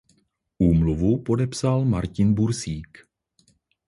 Úmluvu 0.59 1.23
podepsal 1.23 1.85
Martin 1.85 2.33
Bursík. 2.35 2.97